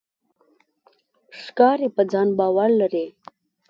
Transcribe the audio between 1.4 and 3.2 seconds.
ښکاري په ځان باور لري.